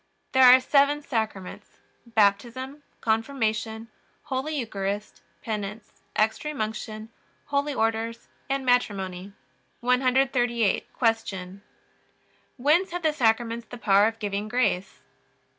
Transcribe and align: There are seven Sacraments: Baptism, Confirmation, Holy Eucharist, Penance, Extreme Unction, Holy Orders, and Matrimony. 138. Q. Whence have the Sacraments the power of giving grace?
There 0.31 0.41
are 0.51 0.59
seven 0.59 1.03
Sacraments: 1.03 1.77
Baptism, 2.07 2.81
Confirmation, 3.01 3.89
Holy 4.23 4.55
Eucharist, 4.57 5.21
Penance, 5.43 6.01
Extreme 6.17 6.59
Unction, 6.59 7.09
Holy 7.45 7.75
Orders, 7.75 8.27
and 8.49 8.65
Matrimony. 8.65 9.33
138. 9.81 10.87
Q. 10.97 11.61
Whence 12.57 12.89
have 12.93 13.03
the 13.03 13.13
Sacraments 13.13 13.67
the 13.67 13.77
power 13.77 14.07
of 14.07 14.17
giving 14.17 14.47
grace? 14.47 15.01